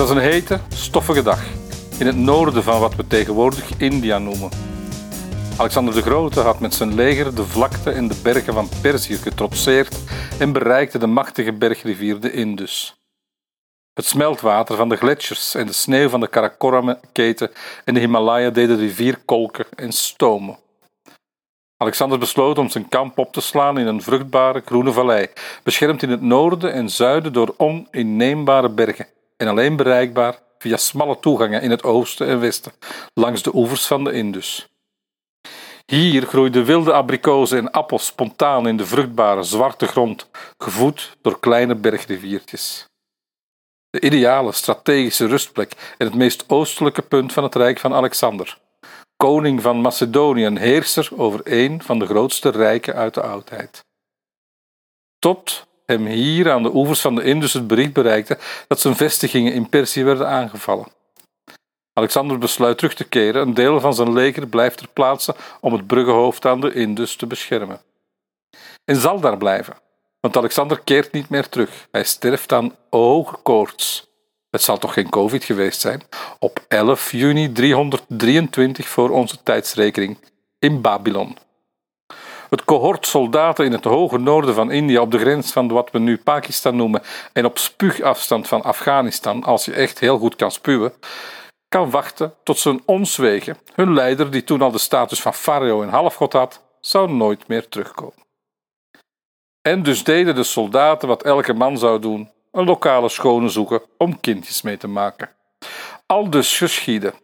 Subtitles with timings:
[0.00, 1.42] was een hete, stoffige dag
[1.98, 4.50] in het noorden van wat we tegenwoordig India noemen.
[5.56, 9.96] Alexander de Grote had met zijn leger de vlakte en de bergen van Perzië getrotseerd
[10.38, 13.00] en bereikte de machtige bergrivier de Indus.
[13.92, 17.50] Het smeltwater van de gletsjers en de sneeuw van de Karakoram-keten
[17.84, 20.58] en de Himalaya deden de rivier kolken en stomen.
[21.76, 25.26] Alexander besloot om zijn kamp op te slaan in een vruchtbare groene vallei,
[25.62, 29.06] beschermd in het noorden en zuiden door oninneembare bergen
[29.40, 32.72] en alleen bereikbaar via smalle toegangen in het oosten en westen,
[33.14, 34.68] langs de oevers van de Indus.
[35.86, 41.74] Hier groeiden wilde abrikozen en appels spontaan in de vruchtbare zwarte grond, gevoed door kleine
[41.74, 42.86] bergriviertjes.
[43.90, 48.58] De ideale strategische rustplek en het meest oostelijke punt van het rijk van Alexander,
[49.16, 53.84] koning van Macedonië en heerser over een van de grootste rijken uit de oudheid.
[55.18, 59.52] Tot hem hier aan de oevers van de Indus het bericht bereikte dat zijn vestigingen
[59.52, 60.86] in Perzië werden aangevallen.
[61.92, 63.42] Alexander besluit terug te keren.
[63.42, 67.26] Een deel van zijn leger blijft ter plaatse om het bruggenhoofd aan de Indus te
[67.26, 67.80] beschermen.
[68.84, 69.76] En zal daar blijven,
[70.20, 71.88] want Alexander keert niet meer terug.
[71.90, 74.08] Hij sterft aan hoge koorts.
[74.50, 76.02] Het zal toch geen COVID geweest zijn?
[76.38, 80.18] Op 11 juni 323 voor onze tijdsrekening
[80.58, 81.36] in Babylon.
[82.50, 85.98] Het cohort soldaten in het hoge noorden van India, op de grens van wat we
[85.98, 90.92] nu Pakistan noemen, en op spuugafstand van Afghanistan, als je echt heel goed kan spuwen,
[91.68, 93.58] kan wachten tot ze ons wegen.
[93.74, 97.68] Hun leider, die toen al de status van farao en halfgod had, zou nooit meer
[97.68, 98.24] terugkomen.
[99.62, 104.20] En dus deden de soldaten wat elke man zou doen: een lokale schone zoeken om
[104.20, 105.30] kindjes mee te maken.
[106.06, 107.14] Al dus geschieden.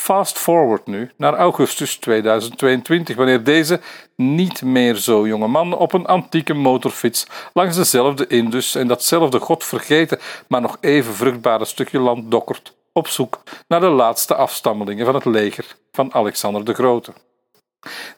[0.00, 3.80] Fast forward nu naar augustus 2022, wanneer deze
[4.16, 10.18] niet meer zo jonge man op een antieke motorfiets langs dezelfde Indus en datzelfde godvergeten,
[10.48, 15.24] maar nog even vruchtbare stukje land dokkert, op zoek naar de laatste afstammelingen van het
[15.24, 17.12] leger van Alexander de Grote.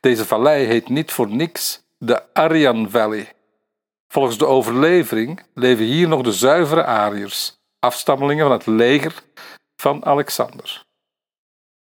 [0.00, 3.32] Deze vallei heet niet voor niks de Aryan Valley.
[4.08, 9.22] Volgens de overlevering leven hier nog de zuivere Ariërs, afstammelingen van het leger
[9.76, 10.86] van Alexander.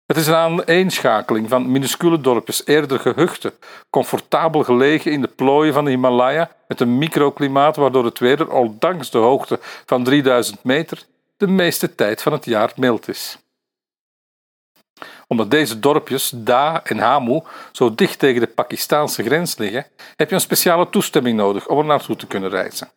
[0.07, 3.53] Het is een aaneenschakeling van minuscule dorpjes, eerder gehuchten,
[3.90, 9.09] comfortabel gelegen in de plooien van de Himalaya, met een microklimaat waardoor het weer, ondanks
[9.09, 11.03] de hoogte van 3000 meter,
[11.38, 13.38] de meeste tijd van het jaar mild is.
[15.28, 17.41] Omdat deze dorpjes, Da en Hamu,
[17.72, 19.85] zo dicht tegen de Pakistaanse grens liggen,
[20.16, 22.90] heb je een speciale toestemming nodig om er naartoe te kunnen reizen.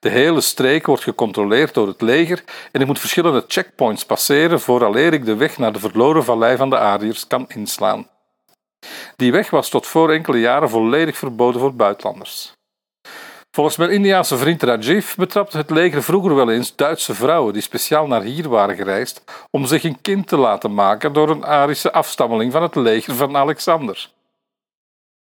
[0.00, 5.12] De hele streek wordt gecontroleerd door het leger en ik moet verschillende checkpoints passeren vooraleer
[5.12, 8.08] ik de weg naar de verloren vallei van de Ariërs kan inslaan.
[9.16, 12.54] Die weg was tot voor enkele jaren volledig verboden voor buitenlanders.
[13.50, 18.06] Volgens mijn Indiaanse vriend Rajiv betrapte het leger vroeger wel eens Duitse vrouwen die speciaal
[18.06, 22.52] naar hier waren gereisd om zich een kind te laten maken door een Arische afstammeling
[22.52, 24.10] van het leger van Alexander.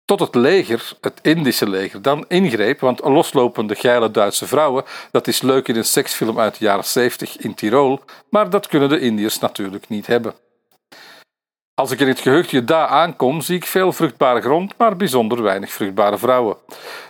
[0.10, 5.42] Tot het leger, het Indische leger, dan ingreep, want loslopende geile Duitse vrouwen, dat is
[5.42, 8.00] leuk in een seksfilm uit de jaren 70 in Tirol,
[8.30, 10.34] maar dat kunnen de Indiërs natuurlijk niet hebben.
[11.74, 15.72] Als ik in het geheugdje daar aankom, zie ik veel vruchtbare grond, maar bijzonder weinig
[15.72, 16.58] vruchtbare vrouwen.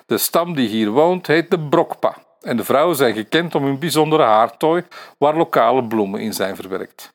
[0.05, 3.79] De stam die hier woont heet de Brokpa en de vrouwen zijn gekend om hun
[3.79, 4.83] bijzondere haartooi
[5.17, 7.13] waar lokale bloemen in zijn verwerkt.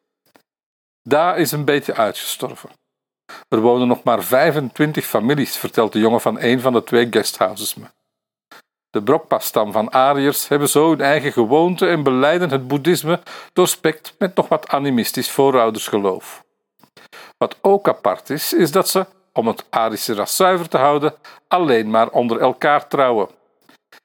[1.03, 2.71] Daar is een beetje uitgestorven.
[3.49, 7.75] Er wonen nog maar 25 families, vertelt de jongen van een van de twee guesthouses
[7.75, 7.85] me.
[8.91, 13.21] De Brokpa-stam van Ariërs hebben zo hun eigen gewoonte en beleiden het boeddhisme
[13.53, 16.45] doorspekt met nog wat animistisch vooroudersgeloof.
[17.39, 21.15] Wat ook apart is, is dat ze, om het Arische ras zuiver te houden,
[21.49, 23.29] alleen maar onder elkaar trouwen.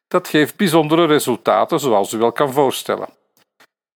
[0.08, 3.10] Dat geeft bijzondere resultaten, zoals u wel kan voorstellen.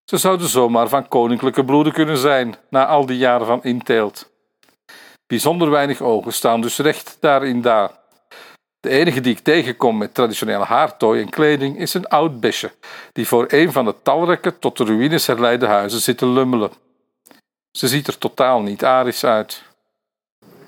[0.05, 4.31] Ze zouden zomaar van koninklijke bloeden kunnen zijn, na al die jaren van inteelt.
[5.27, 7.91] Bijzonder weinig ogen staan dus recht daarin daar.
[8.79, 12.71] De enige die ik tegenkom met traditionele haartooi en kleding is een oud besje,
[13.11, 16.71] die voor een van de talrijke tot de ruïnes herleide huizen zit te lummelen.
[17.71, 19.63] Ze ziet er totaal niet arisch uit.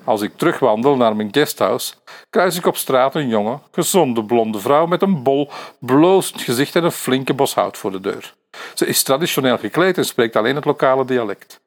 [0.04, 1.94] Als ik terugwandel naar mijn guesthouse,
[2.30, 6.84] kruis ik op straat een jonge, gezonde blonde vrouw met een bol, blozend gezicht en
[6.84, 8.34] een flinke bos hout voor de deur.
[8.74, 11.60] Ze is traditioneel gekleed en spreekt alleen het lokale dialect.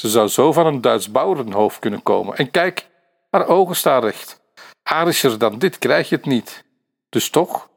[0.00, 2.36] Ze zou zo van een Duits bouwerenhoofd kunnen komen.
[2.36, 2.86] En kijk,
[3.30, 4.40] haar ogen staan recht.
[4.82, 6.64] Arischer dan dit krijg je het niet.
[7.08, 7.68] Dus toch,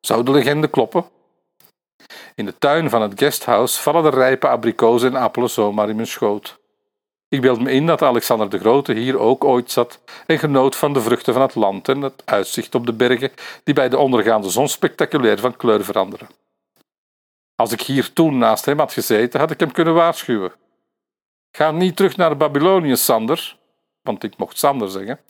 [0.00, 1.04] zou de legende kloppen?
[2.34, 6.08] In de tuin van het guesthouse vallen de rijpe abrikozen en appelen zomaar in mijn
[6.08, 6.58] schoot.
[7.28, 10.92] Ik beeld me in dat Alexander de Grote hier ook ooit zat en genoot van
[10.92, 13.32] de vruchten van het land en het uitzicht op de bergen
[13.64, 16.28] die bij de ondergaande zon spectaculair van kleur veranderen.
[17.56, 20.52] Als ik hier toen naast hem had gezeten, had ik hem kunnen waarschuwen.
[21.52, 23.56] Ga niet terug naar Babylonië, Sander,
[24.02, 25.20] want ik mocht Sander zeggen.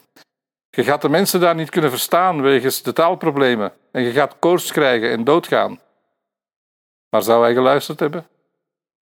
[0.71, 4.73] Je gaat de mensen daar niet kunnen verstaan wegens de taalproblemen en je gaat koorts
[4.73, 5.81] krijgen en doodgaan.
[7.09, 8.27] Maar zou hij geluisterd hebben?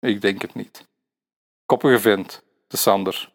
[0.01, 0.87] Ik denk het niet.
[1.67, 3.33] Koppige vent, de Sander.